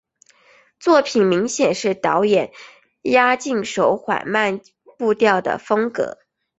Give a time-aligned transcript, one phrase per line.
[0.79, 2.51] 作品明显是导演
[3.03, 4.59] 押井守缓慢
[4.97, 6.17] 步调的风格。